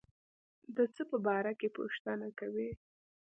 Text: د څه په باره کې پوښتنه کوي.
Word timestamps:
د 0.75 0.77
څه 0.93 1.01
په 1.09 1.17
باره 1.25 1.51
کې 1.59 1.69
پوښتنه 1.77 2.27
کوي. 2.39 2.69